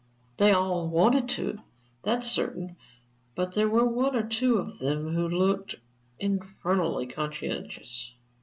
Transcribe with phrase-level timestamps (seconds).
[0.37, 1.59] They all want to
[2.01, 2.75] that's certain.
[3.35, 5.75] But there were one or two of them who looked
[6.17, 8.11] infernally conscientious."